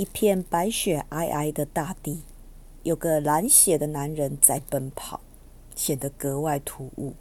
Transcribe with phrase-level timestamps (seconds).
[0.00, 2.22] 一片白雪皑皑的大地，
[2.84, 5.20] 有个蓝血的男人在奔跑，
[5.76, 7.12] 显得格外突兀。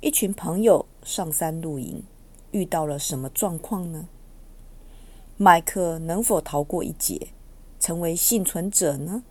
[0.00, 2.02] 一群朋友上山露营，
[2.50, 4.08] 遇到了什么状况呢？
[5.36, 7.28] 麦克能否逃过一劫，
[7.78, 9.22] 成为幸存者呢？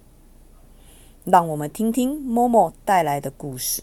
[1.25, 3.81] 让我们听听 Momo 带来的故事。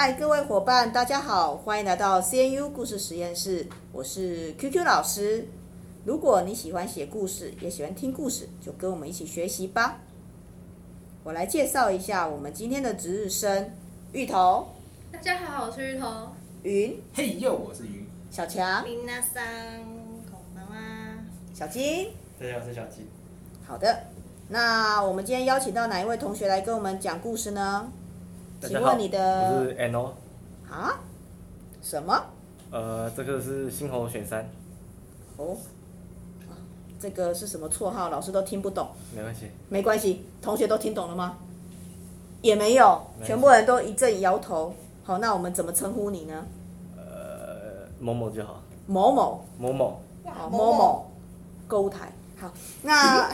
[0.00, 3.66] 嗨，各位伙伴，大家好，欢迎来到 CNU 故事实验室。
[3.92, 5.46] 我是 QQ 老师。
[6.04, 9.98] 如果你喜欢写故事，也喜欢听故事，就跟我们一起学习吧。
[11.24, 13.70] 我来介绍一下我们今天的值日生：
[14.12, 14.68] 芋头。
[15.12, 16.28] 大家好，我是芋头。
[16.62, 17.00] 云。
[17.14, 18.06] 嘿呦，我是云。
[18.30, 18.84] 小强。
[18.84, 19.42] 米娜桑，
[20.30, 21.18] こんばんは。
[21.54, 22.10] 小金。
[22.38, 23.06] 大家好，我是小金。
[23.66, 24.04] 好的，
[24.48, 27.90] 那我们今天邀请到哪一位同学来跟我们讲故事呢？
[28.61, 30.11] 请问你的我是 Ano
[30.69, 30.99] 啊？
[31.81, 32.23] 什么？
[32.69, 34.47] 呃，这个是星猴选三。
[35.37, 35.57] 哦，
[36.99, 38.09] 这个是什么绰号？
[38.09, 38.87] 老师都听不懂。
[39.15, 39.51] 没关系。
[39.67, 41.37] 没关系，同学都听懂了吗？
[42.43, 44.75] 也没有，全部人都一阵摇头。
[45.03, 46.45] 好，那我们怎么称呼你呢？
[46.95, 48.61] 呃，某某就好。
[48.85, 49.43] 某某。
[49.57, 49.99] 某某。
[50.25, 51.11] 好，某某。
[51.67, 52.11] 购物台。
[52.39, 52.51] 好，
[52.83, 53.27] 那。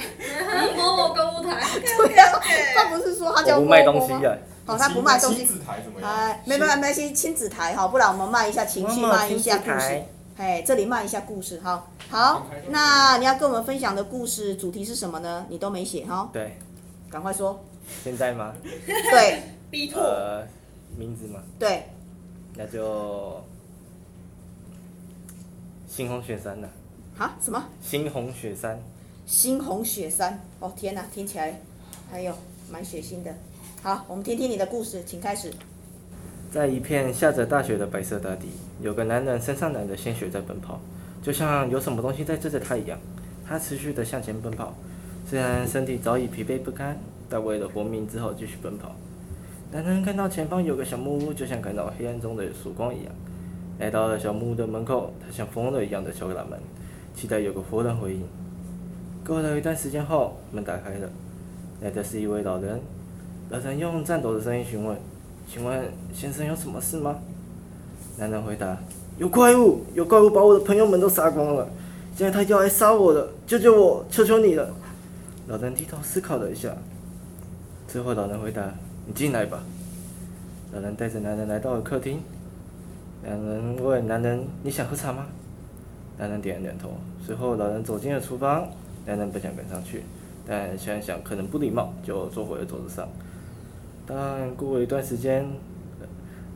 [0.78, 1.59] 某某购物台。
[1.80, 2.39] 对呀，
[2.73, 3.66] 他不是说他叫某某吗？
[3.66, 4.30] 我不卖东西的。
[4.31, 4.38] 好、
[4.68, 5.38] 哦，他不卖东西。
[5.40, 6.10] 亲子台怎么样？
[6.10, 10.04] 哎，没没没关系，亲子台哈，不然我们卖一下情绪，卖一下故事。
[10.38, 11.88] 哎，这里卖一下故事哈。
[12.10, 15.45] 好，那你要跟我们分享的故事主题是什么呢？
[15.50, 16.30] 你都没写哈。
[16.32, 16.58] 对。
[17.10, 17.60] 赶快说。
[18.04, 18.54] 现在吗？
[18.62, 19.42] 对。
[19.72, 20.02] 逼迫。
[20.02, 20.45] 呃，
[20.98, 21.40] 名字吗？
[21.58, 21.88] 对。
[22.56, 23.42] 那就
[25.90, 26.70] 猩红雪山了。
[27.18, 27.34] 啊？
[27.42, 27.64] 什么？
[27.84, 28.78] 猩红雪山。
[29.28, 30.40] 猩红雪山。
[30.60, 31.60] 哦天哪，听起来
[32.12, 32.38] 还有
[32.72, 33.34] 蛮血腥的。
[33.82, 35.52] 好，我们听听你的故事，请开始。
[36.52, 38.48] 在一片下着大雪的白色大地，
[38.82, 40.80] 有个男人身上染着鲜血在奔跑，
[41.22, 42.98] 就像有什么东西在追着他一样。
[43.45, 44.73] 他持续的向前奔跑，
[45.26, 46.98] 虽然身体早已疲惫不堪，
[47.30, 48.95] 但为了活命，只好继续奔跑。
[49.72, 53.14] 男人看到前方有个小木屋，就像看到黑暗中的曙光一样。
[53.80, 56.60] 来到了小木屋的门口，他像疯了一样的敲打门，
[57.14, 58.23] 期待有个活人回应。
[59.26, 61.10] 过了一段时间后，门打开了，
[61.82, 62.80] 来的是一位老人。
[63.49, 64.98] 老人用颤抖的声音询问
[65.49, 67.17] ：“请问先生有什么事吗？”
[68.17, 68.77] 男人回答
[69.17, 71.67] ：“有怪物，有怪物把我的朋友们都杀光了，
[72.15, 74.73] 现在他要来杀我了，救救我，求求你了。”
[75.48, 76.76] 老人低头思考了一下，
[77.88, 78.70] 之后老人回答
[79.08, 79.64] ：“你进来吧。”
[80.73, 82.20] 老人带着男人来到了客厅。
[83.23, 85.26] 两人问男人：“你想喝茶吗？”
[86.20, 86.89] 男人点了点头。
[87.26, 88.67] 随后老人走进了厨房，
[89.05, 90.04] 男人不想跟上去，
[90.47, 93.08] 但想想可能不礼貌，就坐回了桌子上。
[94.05, 95.45] 但过了一段时间，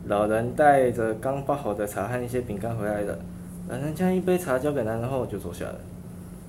[0.06, 3.20] 老人带着刚泡好的茶和一些饼干回来了。
[3.68, 5.76] 老人将一杯茶交给男人后就坐下了，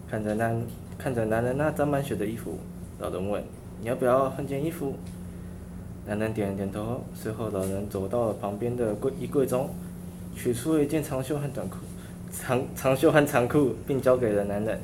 [0.09, 0.63] 看着男
[0.97, 2.57] 看着男人那沾满血的衣服，
[2.99, 3.43] 老人问
[3.83, 4.95] ：“你要不要换件衣服？”
[6.07, 7.01] 男人点了点头。
[7.15, 9.69] 随后，老人走到了旁边的柜衣柜中，
[10.35, 11.77] 取出了一件长袖和短裤，
[12.33, 14.81] 长长袖和长裤，并交给了男人。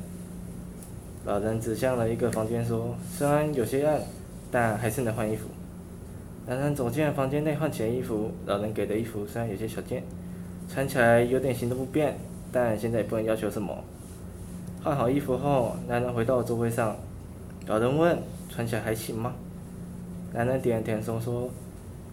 [1.24, 4.00] 老人指向了一个房间说：“虽然有些暗，
[4.50, 5.48] 但还是能换衣服。”
[6.46, 10.02] 男人走进了房间内换起了衣服，老人给的衣服虽然有些小件，
[10.68, 12.16] 穿起来有点行动不便，
[12.50, 13.76] 但现在也不能要求什么。
[14.82, 16.96] 换好衣服后，男人回到了座位上，
[17.66, 18.18] 老人问
[18.48, 19.34] ：“穿起来还行吗？”
[20.32, 21.50] 男人点了点头说：“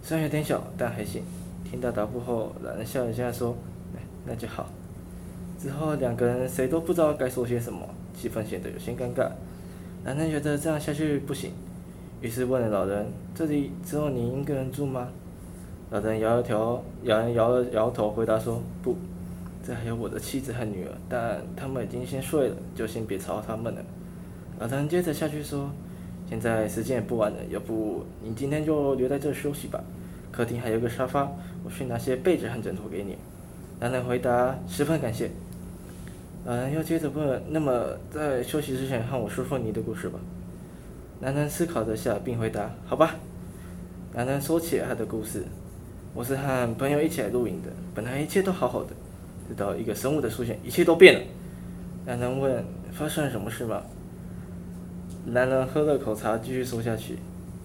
[0.02, 1.22] 虽然有点小，但还行。”
[1.64, 3.56] 听到答复后，老人笑了一下说
[4.26, 4.68] ：“那就好。”
[5.58, 9.30] 之后两个人谁都不知道该说些什么，气氛显得有些尴尬。
[10.02, 11.52] 男人觉得这样下去不行。
[12.22, 15.08] 于是问了老人：“这里只有你一个人住吗？”
[15.90, 18.96] 老人摇摇，老人摇了摇头，回答说：“不，
[19.64, 23.84] 这还有我的妻子和女儿，但他们已经先睡了，就先别吵他们了。”
[24.58, 25.70] 老人接着下去说
[26.28, 29.78] ：“现在时间也不晚了，要不你今天就留在这休息吧。
[30.32, 31.30] 客厅还有个沙发，
[31.62, 33.16] 我去拿些被子和枕头给你。”
[33.78, 35.30] 男人回答：“十分感谢。”
[36.48, 40.20] 嗯，要接着问：“那么在休息之前，和我说说你的故事吧。”
[41.18, 43.16] 男人思考着下，并回答：“好吧。”
[44.14, 45.42] 男人说起了他的故事
[46.14, 48.90] ：“我是和朋友一起来露营的，本来一切都好好的，
[49.48, 51.20] 直到一个生物的出现，一切都变了。”
[52.06, 52.64] 男人问
[52.94, 53.82] ：“发生了什么事吗？”
[55.26, 57.18] 男人喝了口茶，继续说下去：“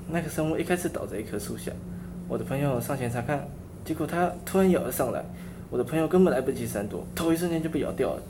[0.09, 1.71] 那个生物一开始倒在一棵树下，
[2.27, 3.47] 我的朋友上前查看，
[3.85, 5.23] 结果他突然咬了上来，
[5.69, 8.23] 我的朋友根本来不及闪躲，头一瞬间就被咬掉了。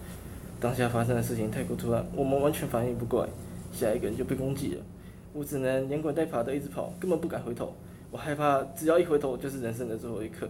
[0.61, 3.29] 当下发生的事情太过突然，我们完全反应不过来，
[3.73, 4.81] 下一个人就被攻击了。
[5.33, 7.73] 我只能连滚带爬的一直跑，根本不敢回头。
[8.11, 10.47] 我害怕，只要一回头就是人生的最后一刻。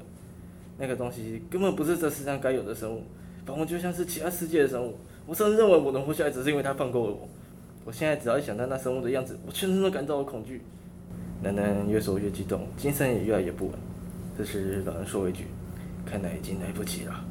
[0.77, 3.03] 那个东西根本不是这世上该有的生物，
[3.45, 4.95] 仿佛就像是其他世界的生物。
[5.25, 7.29] 我甚至认为我能活下来，只是因为它放过了我。
[7.85, 10.61] 我现在只要一想到那生物的样子，我全身都感到了恐惧。
[11.41, 13.75] 楠楠越说越激动，精神也越来越不稳。
[14.37, 15.45] 这时老人说了一句
[16.05, 17.25] ：“看来已经来不及了。”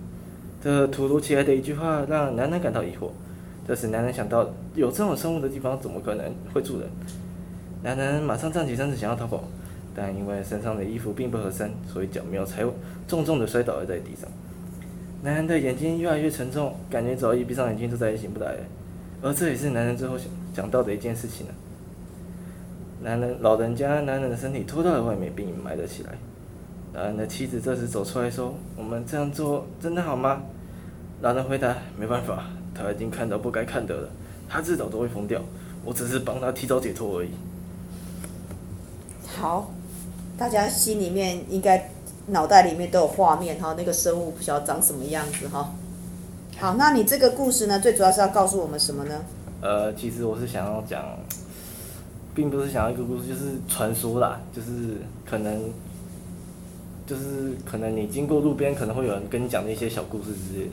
[0.62, 3.10] 这突如其来的一句话让楠楠感到疑惑。
[3.66, 6.88] 这时楠楠想到，有这种生物的地方，怎么可能会住人？
[7.82, 9.44] 楠楠马上站起身子想要逃跑，
[9.94, 12.74] 但因为身上的衣服并不合身，所以脚没有踩稳，
[13.06, 14.28] 重重的摔倒了在地上。
[15.22, 18.58] 楠楠的眼睛越来越沉重，感觉早已闭上眼睛就再也醒不来了。
[19.22, 21.54] 而这也是楠楠最后想想到的一件事情了。
[23.02, 26.12] 男人老人家男人的身体拖到了外面，并埋了起来。
[26.92, 30.42] 老人的妻子这时走出来说：“我们这样做真的好吗？”
[31.22, 32.44] 老人回答：“没办法，
[32.74, 34.08] 他已经看到不该看的了，
[34.48, 35.40] 他迟早都会疯掉。
[35.84, 37.30] 我只是帮他提早解脱而已。”
[39.26, 39.70] 好，
[40.36, 41.90] 大家心里面应该
[42.26, 45.72] 脑袋里面都有画面哈，那个生物不晓得长什么样子哈。
[46.58, 49.14] 好，那你这个故事呢，最主要是要告诉我们什么呢？
[49.62, 51.02] 呃，其实我是想要讲，
[52.34, 55.70] 并不是想要一个故事，就是传说啦，就是可能，
[57.10, 60.72] 就是可能你经过路边，可能会有人跟你讲的一些小故事之类的，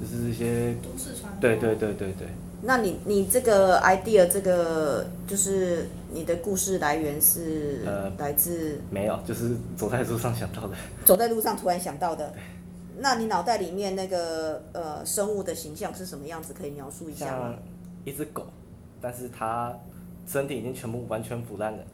[0.00, 1.38] 就是一些都市传说。
[1.42, 2.26] 对对对对对。
[2.62, 10.74] 那你你这个 idea 这个就是你的故事来源是呃来自、呃、没有，就是走在路上想到的。
[11.04, 12.32] 走在路上突然想到的。
[12.96, 16.54] 那你脑袋里面那个呃生物的形象是什么样子？
[16.58, 17.42] 可以描述一下吗？
[17.42, 17.58] 像
[18.06, 18.46] 一只狗，
[19.02, 19.70] 但是它
[20.26, 21.84] 身体已经全部完全腐烂了，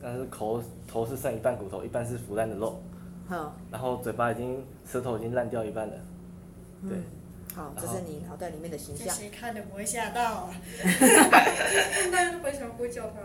[0.00, 2.80] 但是头头是剩一半骨头，一半是腐烂的肉。
[3.28, 3.54] 好。
[3.70, 5.94] 然后嘴巴已经舌头已经烂掉一半了。
[6.88, 6.96] 对。
[6.96, 7.04] 嗯
[7.54, 9.14] 好，这是你脑袋里面的形象。
[9.14, 10.54] 谁看的不会吓到啊？
[12.10, 13.16] 大家都会想会叫他。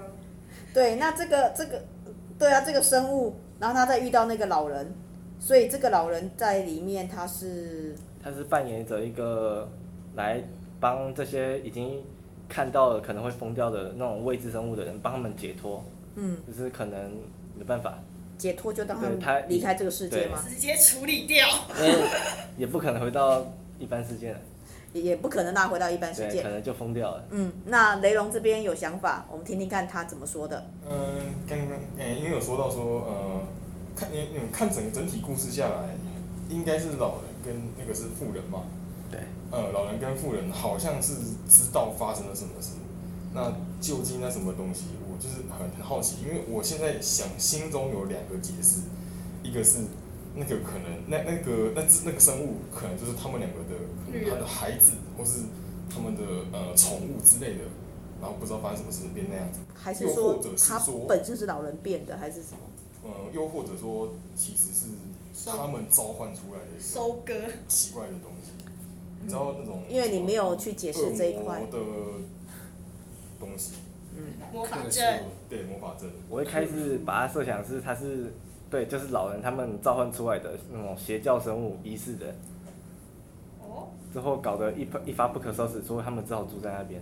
[0.74, 1.82] 对，那这个这个，
[2.38, 4.94] 对啊，这个生物，然后他再遇到那个老人，
[5.40, 7.96] 所以这个老人在里面他是。
[8.22, 9.66] 他是扮演着一个
[10.16, 10.44] 来
[10.78, 12.04] 帮这些已经
[12.50, 15.82] 看到了可能会疯掉的那种未知生物的人，帮他们解脱。
[16.16, 16.38] 嗯。
[16.46, 17.14] 就是可能
[17.58, 17.98] 没办法。
[18.38, 20.44] 解脱就当他们离开这个世界吗？
[20.48, 21.48] 直接处理掉。
[22.58, 23.46] 也不可能回到。
[23.80, 24.40] 一般世界了，
[24.92, 27.24] 也不可能拉回到一般世界，可能就疯掉了。
[27.30, 30.66] 嗯，那雷龙这边有想法，我们听听看他怎么说的。
[30.90, 30.98] 嗯，
[31.48, 33.42] 刚刚诶，因为有说到说，呃，
[33.96, 35.96] 看，你你，看整个整体故事下来，
[36.50, 38.64] 应该是老人跟那个是富人嘛。
[39.12, 39.20] 对。
[39.52, 41.14] 呃，老人跟富人好像是
[41.48, 42.72] 知道发生了什么事，
[43.38, 48.82] 那究竟那什么东西，我就是很很好奇，因为我现在想心中有两个解释，
[49.44, 49.86] 一个是。
[50.40, 53.74] 那个可能，那那个那只那个生物，可能就是他们两个的，
[54.06, 55.40] 可能他的孩子，或是
[55.90, 57.64] 他们的呃宠物之类的，
[58.22, 59.62] 然后不知道发生什么事变那样子。
[59.74, 62.60] 还是说他本身是老人变的，还是什么？
[63.04, 67.34] 呃，又或者说其实是他们召唤出来的收割
[67.68, 68.52] 奇怪的东西，
[69.24, 69.82] 你知道那种？
[69.90, 71.80] 因为你没有去解释这一块的
[73.40, 73.76] 东西。
[74.16, 75.24] 嗯，魔法阵。
[75.50, 76.10] 对，魔法阵。
[76.30, 78.34] 我一开始把它设想是它是。
[78.70, 82.36] 对，就是老人他们召唤出来的那种邪教生物仪式的，
[83.62, 87.02] 哦，之后搞得一一发不可收拾，所以他们只好住在那边。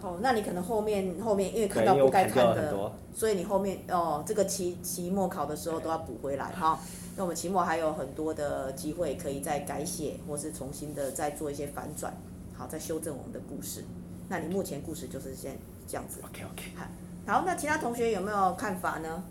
[0.00, 6.78] 哦，那你可能后面后面因为看到不该看的，所以你后面哦，这个期期末考的时候都要补回来哈。
[7.16, 12.16] 那我们期末还有很多的机会可以再改写，或是重新的再做一些反转，
[12.54, 13.82] 好，再修正我们的故事。
[14.28, 15.56] 那你目前故事就是先
[15.86, 16.20] 这样子。
[16.24, 16.64] OK OK。
[17.26, 19.24] 好，那其他同学有没有看法呢？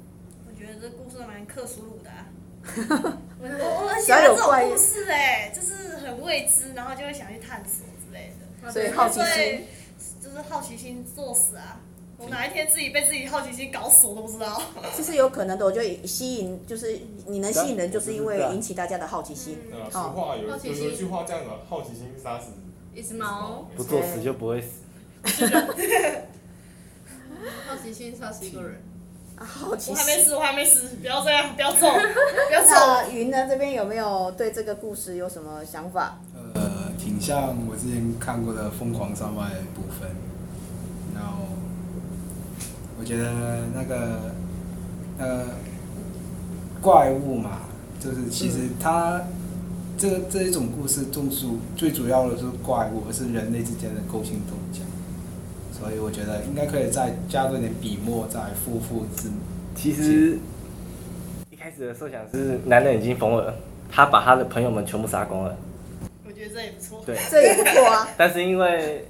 [0.48, 2.28] 我觉得这故事蛮克苏鲁的、啊，
[3.40, 9.66] 我我很喜欢这种故事哎、欸，就是很未知，然后就会想去探索之类的，所以好奇心
[10.22, 11.80] 就是好奇心作死啊！
[12.18, 14.62] 我哪一天自己被自己好奇心搞死我都不知道。
[14.96, 16.98] 其实有可能的，我觉得吸引就是
[17.28, 19.60] 你能吸引人，就是因为引起大家的好奇心。
[19.72, 22.52] 嗯，俗话有有一句话这样的，好奇心杀死
[22.94, 24.85] 一只猫，不作死就不会死。
[27.68, 28.82] 好奇心杀死一个人。
[29.38, 32.70] 好奇，我还没死，我还没死，不要这样，不要走，不要走。
[32.70, 33.46] 那云呢？
[33.50, 36.20] 这边有没有对这个故事有什么想法？
[36.54, 39.42] 呃，挺像我之前看过的《疯狂山脉》
[39.76, 40.10] 部分。
[41.14, 41.48] 然后，
[42.98, 44.32] 我觉得那个
[45.18, 45.48] 呃
[46.82, 47.60] 怪物嘛，
[48.00, 49.28] 就是其实它、嗯、
[49.98, 54.80] 这这一种故事，重主最主要的是怪物，而是人类之间的勾心斗角。
[55.78, 59.30] 所以我觉得应该可以再加多点笔墨，再复复之。
[59.76, 60.40] 其实
[61.50, 63.54] 一开始的设想是男人已经疯了，
[63.92, 65.58] 他把他的朋友们全部杀光了。
[66.26, 67.04] 我觉得这也不错。
[67.06, 68.08] 对，这也不错啊。
[68.18, 69.06] 但是因为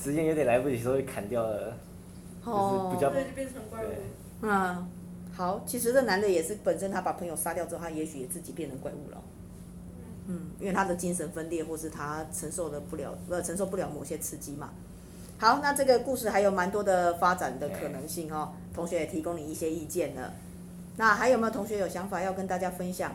[0.00, 1.76] 时间有点来不及，所以砍掉了，
[2.44, 3.88] 就是比较对，就变成怪物。
[4.42, 4.88] 嗯，
[5.34, 9.20] 好，其实这男的也是本身他把朋友杀掉之后，他也许也自己变成怪物了。
[10.28, 14.70] 嗯，因为他的精神分裂，或是他承受的不了，呃，承受不了某些刺激嘛。
[15.38, 18.52] 好，那这个故事还有蛮多的发展的可能性哦。
[18.74, 20.32] 同学也提供你一些意见了。
[20.96, 23.14] 那还有没有同学有想法要跟大家分享？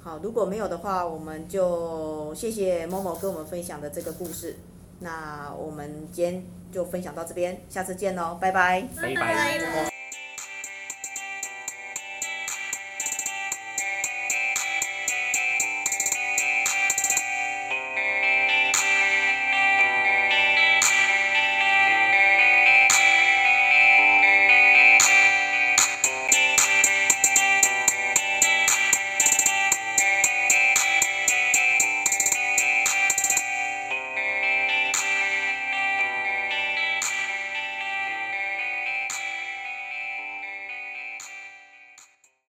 [0.00, 4.56] 好，如果没有的话，我们就谢谢某某跟我们分享的这个故事。
[5.00, 8.88] 那我们今天就分享到这边，下次见喽，拜拜。
[9.00, 9.93] 拜拜。